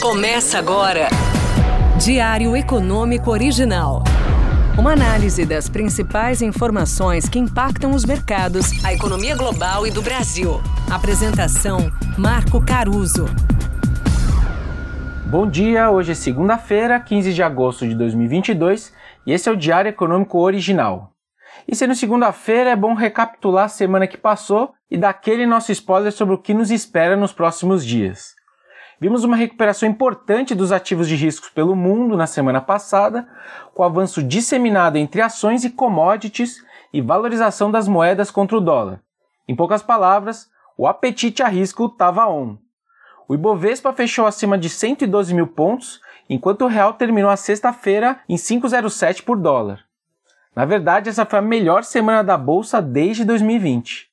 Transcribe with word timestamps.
Começa 0.00 0.60
agora. 0.60 1.08
Diário 2.00 2.56
Econômico 2.56 3.32
Original. 3.32 4.04
Uma 4.78 4.92
análise 4.92 5.44
das 5.44 5.68
principais 5.68 6.40
informações 6.40 7.28
que 7.28 7.36
impactam 7.36 7.90
os 7.90 8.04
mercados, 8.04 8.84
a 8.84 8.94
economia 8.94 9.36
global 9.36 9.84
e 9.88 9.90
do 9.90 10.00
Brasil. 10.00 10.60
Apresentação: 10.88 11.90
Marco 12.16 12.64
Caruso. 12.64 13.26
Bom 15.26 15.50
dia, 15.50 15.90
hoje 15.90 16.12
é 16.12 16.14
segunda-feira, 16.14 17.00
15 17.00 17.34
de 17.34 17.42
agosto 17.42 17.84
de 17.84 17.96
2022, 17.96 18.94
e 19.26 19.32
esse 19.32 19.48
é 19.48 19.52
o 19.52 19.56
Diário 19.56 19.88
Econômico 19.88 20.38
Original. 20.38 21.10
E 21.66 21.74
sendo 21.74 21.96
segunda-feira, 21.96 22.70
é 22.70 22.76
bom 22.76 22.94
recapitular 22.94 23.64
a 23.64 23.68
semana 23.68 24.06
que 24.06 24.16
passou 24.16 24.70
e 24.88 24.96
dar 24.96 25.10
aquele 25.10 25.44
nosso 25.44 25.72
spoiler 25.72 26.12
sobre 26.12 26.36
o 26.36 26.38
que 26.38 26.54
nos 26.54 26.70
espera 26.70 27.16
nos 27.16 27.32
próximos 27.32 27.84
dias. 27.84 28.37
Vimos 29.00 29.22
uma 29.22 29.36
recuperação 29.36 29.88
importante 29.88 30.54
dos 30.56 30.72
ativos 30.72 31.06
de 31.06 31.14
riscos 31.14 31.48
pelo 31.50 31.76
mundo 31.76 32.16
na 32.16 32.26
semana 32.26 32.60
passada, 32.60 33.28
com 33.72 33.84
avanço 33.84 34.22
disseminado 34.22 34.98
entre 34.98 35.20
ações 35.20 35.64
e 35.64 35.70
commodities 35.70 36.64
e 36.92 37.00
valorização 37.00 37.70
das 37.70 37.86
moedas 37.86 38.30
contra 38.30 38.56
o 38.56 38.60
dólar. 38.60 39.00
Em 39.46 39.54
poucas 39.54 39.82
palavras, 39.82 40.50
o 40.76 40.86
apetite 40.86 41.42
a 41.42 41.48
risco 41.48 41.86
estava 41.86 42.28
on. 42.28 42.56
O 43.28 43.34
Ibovespa 43.34 43.92
fechou 43.92 44.26
acima 44.26 44.58
de 44.58 44.68
112 44.68 45.32
mil 45.32 45.46
pontos, 45.46 46.00
enquanto 46.28 46.62
o 46.62 46.68
real 46.68 46.94
terminou 46.94 47.30
a 47.30 47.36
sexta-feira 47.36 48.18
em 48.28 48.36
5,07 48.36 49.22
por 49.22 49.36
dólar. 49.36 49.84
Na 50.56 50.64
verdade, 50.64 51.08
essa 51.08 51.24
foi 51.24 51.38
a 51.38 51.42
melhor 51.42 51.84
semana 51.84 52.24
da 52.24 52.36
bolsa 52.36 52.82
desde 52.82 53.24
2020. 53.24 54.07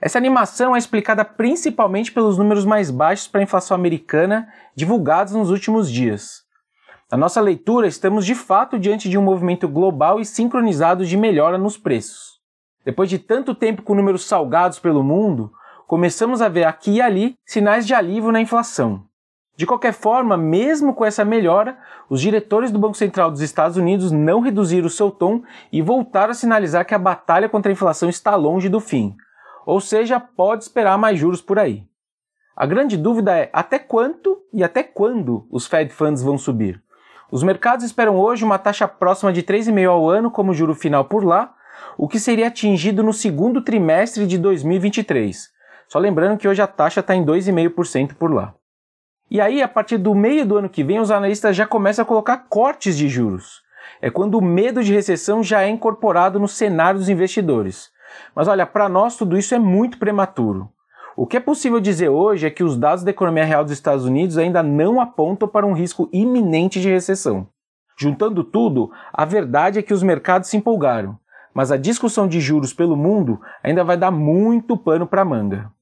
Essa 0.00 0.16
animação 0.16 0.76
é 0.76 0.78
explicada 0.78 1.24
principalmente 1.24 2.12
pelos 2.12 2.38
números 2.38 2.64
mais 2.64 2.88
baixos 2.88 3.26
para 3.26 3.40
a 3.40 3.42
inflação 3.42 3.74
americana 3.74 4.48
divulgados 4.74 5.34
nos 5.34 5.50
últimos 5.50 5.90
dias. 5.90 6.42
Na 7.10 7.18
nossa 7.18 7.40
leitura, 7.40 7.86
estamos 7.88 8.24
de 8.24 8.34
fato 8.34 8.78
diante 8.78 9.08
de 9.08 9.18
um 9.18 9.22
movimento 9.22 9.66
global 9.66 10.20
e 10.20 10.24
sincronizado 10.24 11.04
de 11.04 11.16
melhora 11.16 11.58
nos 11.58 11.76
preços. 11.76 12.38
Depois 12.84 13.10
de 13.10 13.18
tanto 13.18 13.54
tempo 13.54 13.82
com 13.82 13.94
números 13.94 14.24
salgados 14.24 14.78
pelo 14.78 15.02
mundo, 15.02 15.50
começamos 15.86 16.40
a 16.40 16.48
ver 16.48 16.64
aqui 16.64 16.92
e 16.92 17.02
ali 17.02 17.34
sinais 17.44 17.84
de 17.84 17.92
alívio 17.92 18.30
na 18.30 18.40
inflação. 18.40 19.02
De 19.56 19.66
qualquer 19.66 19.92
forma, 19.92 20.36
mesmo 20.36 20.94
com 20.94 21.04
essa 21.04 21.24
melhora, 21.24 21.76
os 22.08 22.20
diretores 22.20 22.70
do 22.70 22.78
Banco 22.78 22.96
Central 22.96 23.32
dos 23.32 23.40
Estados 23.40 23.76
Unidos 23.76 24.12
não 24.12 24.38
reduziram 24.38 24.86
o 24.86 24.90
seu 24.90 25.10
tom 25.10 25.42
e 25.72 25.82
voltaram 25.82 26.30
a 26.30 26.34
sinalizar 26.34 26.86
que 26.86 26.94
a 26.94 26.98
batalha 26.98 27.48
contra 27.48 27.72
a 27.72 27.74
inflação 27.74 28.08
está 28.08 28.36
longe 28.36 28.68
do 28.68 28.78
fim 28.78 29.16
ou 29.68 29.82
seja, 29.82 30.18
pode 30.18 30.62
esperar 30.62 30.96
mais 30.96 31.18
juros 31.18 31.42
por 31.42 31.58
aí. 31.58 31.84
A 32.56 32.64
grande 32.64 32.96
dúvida 32.96 33.36
é 33.36 33.50
até 33.52 33.78
quanto 33.78 34.38
e 34.50 34.64
até 34.64 34.82
quando 34.82 35.46
os 35.50 35.66
Fed 35.66 35.92
Funds 35.92 36.22
vão 36.22 36.38
subir. 36.38 36.82
Os 37.30 37.42
mercados 37.42 37.84
esperam 37.84 38.16
hoje 38.16 38.46
uma 38.46 38.58
taxa 38.58 38.88
próxima 38.88 39.30
de 39.30 39.42
3,5% 39.42 39.90
ao 39.90 40.08
ano 40.08 40.30
como 40.30 40.54
juro 40.54 40.74
final 40.74 41.04
por 41.04 41.22
lá, 41.22 41.54
o 41.98 42.08
que 42.08 42.18
seria 42.18 42.46
atingido 42.46 43.02
no 43.02 43.12
segundo 43.12 43.60
trimestre 43.60 44.26
de 44.26 44.38
2023. 44.38 45.50
Só 45.86 45.98
lembrando 45.98 46.38
que 46.38 46.48
hoje 46.48 46.62
a 46.62 46.66
taxa 46.66 47.00
está 47.00 47.14
em 47.14 47.22
2,5% 47.22 48.14
por 48.14 48.32
lá. 48.32 48.54
E 49.30 49.38
aí, 49.38 49.62
a 49.62 49.68
partir 49.68 49.98
do 49.98 50.14
meio 50.14 50.46
do 50.46 50.56
ano 50.56 50.70
que 50.70 50.82
vem, 50.82 50.98
os 50.98 51.10
analistas 51.10 51.54
já 51.54 51.66
começam 51.66 52.04
a 52.04 52.06
colocar 52.06 52.46
cortes 52.48 52.96
de 52.96 53.06
juros. 53.06 53.60
É 54.00 54.10
quando 54.10 54.38
o 54.38 54.42
medo 54.42 54.82
de 54.82 54.94
recessão 54.94 55.42
já 55.42 55.60
é 55.60 55.68
incorporado 55.68 56.40
no 56.40 56.48
cenário 56.48 56.98
dos 56.98 57.10
investidores. 57.10 57.90
Mas 58.34 58.48
olha, 58.48 58.66
para 58.66 58.88
nós 58.88 59.16
tudo 59.16 59.36
isso 59.36 59.54
é 59.54 59.58
muito 59.58 59.98
prematuro. 59.98 60.70
O 61.16 61.26
que 61.26 61.36
é 61.36 61.40
possível 61.40 61.80
dizer 61.80 62.08
hoje 62.08 62.46
é 62.46 62.50
que 62.50 62.62
os 62.62 62.76
dados 62.76 63.02
da 63.02 63.10
economia 63.10 63.44
real 63.44 63.64
dos 63.64 63.72
Estados 63.72 64.04
Unidos 64.04 64.38
ainda 64.38 64.62
não 64.62 65.00
apontam 65.00 65.48
para 65.48 65.66
um 65.66 65.72
risco 65.72 66.08
iminente 66.12 66.80
de 66.80 66.88
recessão. 66.88 67.48
Juntando 67.98 68.44
tudo, 68.44 68.92
a 69.12 69.24
verdade 69.24 69.80
é 69.80 69.82
que 69.82 69.92
os 69.92 70.04
mercados 70.04 70.48
se 70.48 70.56
empolgaram, 70.56 71.18
mas 71.52 71.72
a 71.72 71.76
discussão 71.76 72.28
de 72.28 72.40
juros 72.40 72.72
pelo 72.72 72.96
mundo 72.96 73.40
ainda 73.64 73.82
vai 73.82 73.96
dar 73.96 74.12
muito 74.12 74.76
pano 74.76 75.08
para 75.08 75.24
manga. 75.24 75.72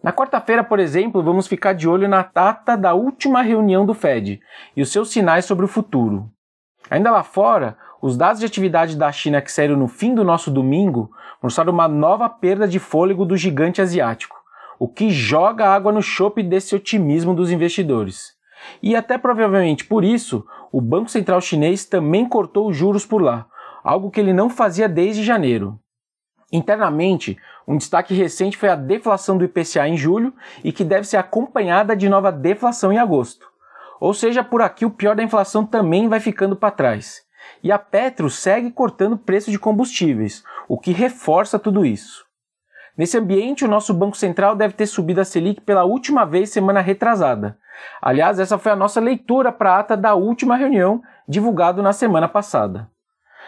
Na 0.00 0.12
quarta-feira, 0.12 0.62
por 0.62 0.78
exemplo, 0.78 1.20
vamos 1.20 1.48
ficar 1.48 1.72
de 1.72 1.88
olho 1.88 2.06
na 2.06 2.22
data 2.22 2.76
da 2.76 2.94
última 2.94 3.42
reunião 3.42 3.84
do 3.84 3.94
Fed 3.94 4.40
e 4.76 4.80
os 4.80 4.92
seus 4.92 5.10
sinais 5.10 5.44
sobre 5.44 5.64
o 5.64 5.68
futuro. 5.68 6.30
Ainda 6.88 7.10
lá 7.10 7.24
fora, 7.24 7.76
os 8.06 8.16
dados 8.16 8.38
de 8.38 8.46
atividade 8.46 8.96
da 8.96 9.10
China 9.10 9.42
que 9.42 9.50
saíram 9.50 9.76
no 9.76 9.88
fim 9.88 10.14
do 10.14 10.22
nosso 10.22 10.48
domingo 10.48 11.10
mostraram 11.42 11.72
uma 11.72 11.88
nova 11.88 12.28
perda 12.28 12.68
de 12.68 12.78
fôlego 12.78 13.24
do 13.24 13.36
gigante 13.36 13.82
asiático, 13.82 14.36
o 14.78 14.86
que 14.86 15.10
joga 15.10 15.68
água 15.68 15.90
no 15.90 16.00
chope 16.00 16.40
desse 16.40 16.76
otimismo 16.76 17.34
dos 17.34 17.50
investidores. 17.50 18.36
E 18.80 18.94
até 18.94 19.18
provavelmente 19.18 19.84
por 19.84 20.04
isso, 20.04 20.46
o 20.70 20.80
Banco 20.80 21.10
Central 21.10 21.40
Chinês 21.40 21.84
também 21.84 22.28
cortou 22.28 22.68
os 22.68 22.76
juros 22.76 23.04
por 23.04 23.20
lá, 23.20 23.46
algo 23.82 24.08
que 24.08 24.20
ele 24.20 24.32
não 24.32 24.48
fazia 24.48 24.88
desde 24.88 25.24
janeiro. 25.24 25.76
Internamente, 26.52 27.36
um 27.66 27.76
destaque 27.76 28.14
recente 28.14 28.56
foi 28.56 28.68
a 28.68 28.76
deflação 28.76 29.36
do 29.36 29.44
IPCA 29.44 29.88
em 29.88 29.96
julho 29.96 30.32
e 30.62 30.70
que 30.70 30.84
deve 30.84 31.08
ser 31.08 31.16
acompanhada 31.16 31.96
de 31.96 32.08
nova 32.08 32.30
deflação 32.30 32.92
em 32.92 32.98
agosto. 32.98 33.48
Ou 33.98 34.14
seja, 34.14 34.44
por 34.44 34.62
aqui 34.62 34.86
o 34.86 34.90
pior 34.90 35.16
da 35.16 35.24
inflação 35.24 35.66
também 35.66 36.08
vai 36.08 36.20
ficando 36.20 36.54
para 36.54 36.70
trás. 36.70 37.25
E 37.62 37.72
a 37.72 37.78
Petro 37.78 38.30
segue 38.30 38.70
cortando 38.70 39.16
preço 39.16 39.50
de 39.50 39.58
combustíveis, 39.58 40.42
o 40.68 40.78
que 40.78 40.92
reforça 40.92 41.58
tudo 41.58 41.84
isso. 41.84 42.24
Nesse 42.96 43.18
ambiente, 43.18 43.64
o 43.64 43.68
nosso 43.68 43.92
Banco 43.92 44.16
Central 44.16 44.56
deve 44.56 44.74
ter 44.74 44.86
subido 44.86 45.20
a 45.20 45.24
Selic 45.24 45.60
pela 45.60 45.84
última 45.84 46.24
vez 46.24 46.50
semana 46.50 46.80
retrasada. 46.80 47.58
Aliás, 48.00 48.38
essa 48.38 48.56
foi 48.56 48.72
a 48.72 48.76
nossa 48.76 49.00
leitura 49.00 49.52
para 49.52 49.72
a 49.72 49.78
ata 49.80 49.96
da 49.96 50.14
última 50.14 50.56
reunião, 50.56 51.02
divulgado 51.28 51.82
na 51.82 51.92
semana 51.92 52.26
passada. 52.26 52.88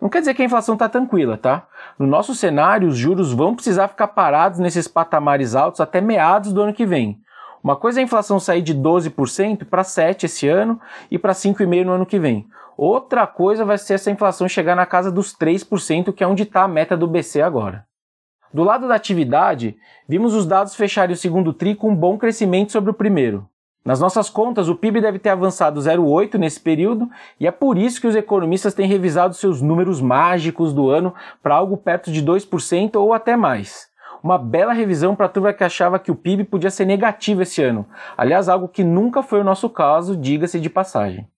Não 0.00 0.08
quer 0.08 0.20
dizer 0.20 0.34
que 0.34 0.42
a 0.42 0.44
inflação 0.44 0.74
está 0.74 0.88
tranquila, 0.88 1.38
tá? 1.38 1.66
No 1.98 2.06
nosso 2.06 2.34
cenário, 2.34 2.88
os 2.88 2.96
juros 2.96 3.32
vão 3.32 3.54
precisar 3.54 3.88
ficar 3.88 4.08
parados 4.08 4.58
nesses 4.58 4.86
patamares 4.86 5.54
altos 5.54 5.80
até 5.80 6.00
meados 6.00 6.52
do 6.52 6.62
ano 6.62 6.74
que 6.74 6.84
vem. 6.84 7.18
Uma 7.62 7.76
coisa 7.76 8.00
é 8.00 8.02
a 8.02 8.04
inflação 8.04 8.40
sair 8.40 8.62
de 8.62 8.74
12% 8.74 9.66
para 9.66 9.82
7% 9.82 10.24
esse 10.24 10.48
ano 10.48 10.80
e 11.10 11.18
para 11.18 11.32
5,5% 11.32 11.84
no 11.84 11.92
ano 11.92 12.06
que 12.06 12.18
vem. 12.18 12.46
Outra 12.82 13.26
coisa 13.26 13.62
vai 13.62 13.76
ser 13.76 13.92
essa 13.92 14.10
inflação 14.10 14.48
chegar 14.48 14.74
na 14.74 14.86
casa 14.86 15.12
dos 15.12 15.36
3%, 15.36 16.14
que 16.14 16.24
é 16.24 16.26
onde 16.26 16.44
está 16.44 16.62
a 16.62 16.68
meta 16.68 16.96
do 16.96 17.06
BC 17.06 17.42
agora. 17.42 17.84
Do 18.54 18.64
lado 18.64 18.88
da 18.88 18.94
atividade, 18.94 19.76
vimos 20.08 20.32
os 20.32 20.46
dados 20.46 20.74
fecharem 20.74 21.12
o 21.12 21.16
segundo 21.18 21.52
TRI 21.52 21.74
com 21.74 21.90
um 21.90 21.94
bom 21.94 22.16
crescimento 22.16 22.72
sobre 22.72 22.90
o 22.90 22.94
primeiro. 22.94 23.46
Nas 23.84 24.00
nossas 24.00 24.30
contas, 24.30 24.66
o 24.70 24.74
PIB 24.74 25.02
deve 25.02 25.18
ter 25.18 25.28
avançado 25.28 25.78
0,8 25.78 26.38
nesse 26.38 26.58
período 26.58 27.06
e 27.38 27.46
é 27.46 27.50
por 27.50 27.76
isso 27.76 28.00
que 28.00 28.06
os 28.06 28.16
economistas 28.16 28.72
têm 28.72 28.88
revisado 28.88 29.34
seus 29.34 29.60
números 29.60 30.00
mágicos 30.00 30.72
do 30.72 30.88
ano 30.88 31.14
para 31.42 31.56
algo 31.56 31.76
perto 31.76 32.10
de 32.10 32.24
2% 32.24 32.96
ou 32.96 33.12
até 33.12 33.36
mais. 33.36 33.88
Uma 34.22 34.38
bela 34.38 34.72
revisão 34.72 35.14
para 35.14 35.26
a 35.26 35.28
turma 35.28 35.52
que 35.52 35.64
achava 35.64 35.98
que 35.98 36.10
o 36.10 36.16
PIB 36.16 36.44
podia 36.44 36.70
ser 36.70 36.86
negativo 36.86 37.42
esse 37.42 37.62
ano. 37.62 37.84
Aliás, 38.16 38.48
algo 38.48 38.68
que 38.68 38.82
nunca 38.82 39.22
foi 39.22 39.42
o 39.42 39.44
nosso 39.44 39.68
caso, 39.68 40.16
diga-se 40.16 40.58
de 40.58 40.70
passagem. 40.70 41.28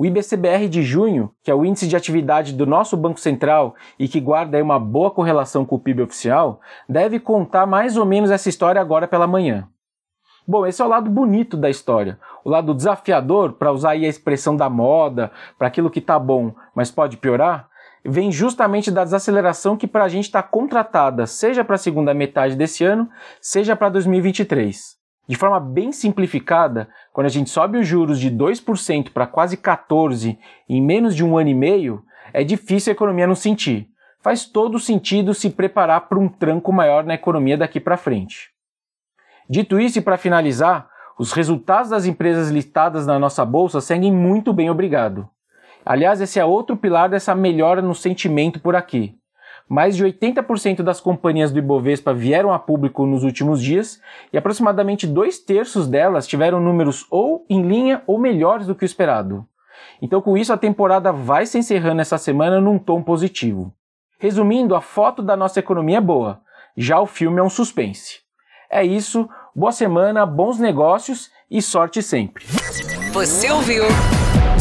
O 0.00 0.06
IBCBR 0.06 0.68
de 0.68 0.80
junho, 0.80 1.32
que 1.42 1.50
é 1.50 1.54
o 1.54 1.64
índice 1.64 1.88
de 1.88 1.96
atividade 1.96 2.52
do 2.52 2.64
nosso 2.64 2.96
Banco 2.96 3.18
Central 3.18 3.74
e 3.98 4.06
que 4.06 4.20
guarda 4.20 4.62
uma 4.62 4.78
boa 4.78 5.10
correlação 5.10 5.64
com 5.64 5.74
o 5.74 5.78
PIB 5.80 6.02
oficial, 6.02 6.60
deve 6.88 7.18
contar 7.18 7.66
mais 7.66 7.96
ou 7.96 8.06
menos 8.06 8.30
essa 8.30 8.48
história 8.48 8.80
agora 8.80 9.08
pela 9.08 9.26
manhã. 9.26 9.66
Bom, 10.46 10.64
esse 10.64 10.80
é 10.80 10.84
o 10.84 10.88
lado 10.88 11.10
bonito 11.10 11.56
da 11.56 11.68
história. 11.68 12.16
O 12.44 12.48
lado 12.48 12.74
desafiador, 12.74 13.54
para 13.54 13.72
usar 13.72 13.90
aí 13.90 14.06
a 14.06 14.08
expressão 14.08 14.56
da 14.56 14.70
moda, 14.70 15.32
para 15.58 15.66
aquilo 15.66 15.90
que 15.90 15.98
está 15.98 16.16
bom, 16.16 16.54
mas 16.76 16.92
pode 16.92 17.16
piorar, 17.16 17.68
vem 18.04 18.30
justamente 18.30 18.92
da 18.92 19.02
desaceleração 19.02 19.76
que 19.76 19.88
para 19.88 20.04
a 20.04 20.08
gente 20.08 20.26
está 20.26 20.44
contratada, 20.44 21.26
seja 21.26 21.64
para 21.64 21.74
a 21.74 21.78
segunda 21.78 22.14
metade 22.14 22.54
desse 22.54 22.84
ano, 22.84 23.10
seja 23.40 23.74
para 23.74 23.88
2023. 23.88 24.97
De 25.28 25.36
forma 25.36 25.60
bem 25.60 25.92
simplificada, 25.92 26.88
quando 27.12 27.26
a 27.26 27.30
gente 27.30 27.50
sobe 27.50 27.76
os 27.76 27.86
juros 27.86 28.18
de 28.18 28.30
2% 28.30 29.10
para 29.12 29.26
quase 29.26 29.58
14% 29.58 30.38
em 30.66 30.80
menos 30.80 31.14
de 31.14 31.22
um 31.22 31.36
ano 31.36 31.50
e 31.50 31.54
meio, 31.54 32.02
é 32.32 32.42
difícil 32.42 32.90
a 32.90 32.94
economia 32.94 33.26
não 33.26 33.34
sentir. 33.34 33.90
Faz 34.22 34.46
todo 34.46 34.78
sentido 34.78 35.34
se 35.34 35.50
preparar 35.50 36.08
para 36.08 36.18
um 36.18 36.28
tranco 36.28 36.72
maior 36.72 37.04
na 37.04 37.12
economia 37.12 37.58
daqui 37.58 37.78
para 37.78 37.98
frente. 37.98 38.50
Dito 39.48 39.78
isso, 39.78 39.98
e 39.98 40.02
para 40.02 40.16
finalizar, 40.16 40.88
os 41.18 41.32
resultados 41.32 41.90
das 41.90 42.06
empresas 42.06 42.48
listadas 42.48 43.06
na 43.06 43.18
nossa 43.18 43.44
bolsa 43.44 43.82
seguem 43.82 44.12
muito 44.12 44.52
bem, 44.52 44.70
obrigado. 44.70 45.28
Aliás, 45.84 46.20
esse 46.22 46.40
é 46.40 46.44
outro 46.44 46.76
pilar 46.76 47.10
dessa 47.10 47.34
melhora 47.34 47.82
no 47.82 47.94
sentimento 47.94 48.60
por 48.60 48.74
aqui. 48.74 49.17
Mais 49.68 49.96
de 49.96 50.04
80% 50.04 50.82
das 50.82 51.00
companhias 51.00 51.52
do 51.52 51.58
Ibovespa 51.58 52.14
vieram 52.14 52.52
a 52.52 52.58
público 52.58 53.04
nos 53.04 53.22
últimos 53.22 53.62
dias 53.62 54.00
e 54.32 54.38
aproximadamente 54.38 55.06
dois 55.06 55.38
terços 55.38 55.86
delas 55.86 56.26
tiveram 56.26 56.58
números 56.58 57.06
ou 57.10 57.44
em 57.50 57.62
linha 57.62 58.02
ou 58.06 58.18
melhores 58.18 58.66
do 58.66 58.74
que 58.74 58.84
o 58.84 58.86
esperado. 58.86 59.46
Então, 60.00 60.22
com 60.22 60.36
isso, 60.36 60.52
a 60.52 60.56
temporada 60.56 61.12
vai 61.12 61.44
se 61.44 61.58
encerrando 61.58 62.00
essa 62.00 62.16
semana 62.16 62.60
num 62.60 62.78
tom 62.78 63.02
positivo. 63.02 63.72
Resumindo, 64.18 64.74
a 64.74 64.80
foto 64.80 65.22
da 65.22 65.36
nossa 65.36 65.60
economia 65.60 65.98
é 65.98 66.00
boa, 66.00 66.40
já 66.76 66.98
o 67.00 67.06
filme 67.06 67.38
é 67.38 67.42
um 67.42 67.50
suspense. 67.50 68.20
É 68.70 68.84
isso, 68.84 69.28
boa 69.54 69.72
semana, 69.72 70.24
bons 70.24 70.58
negócios 70.58 71.30
e 71.50 71.60
sorte 71.60 72.02
sempre. 72.02 72.44
Você 73.12 73.50
ouviu? 73.50 73.84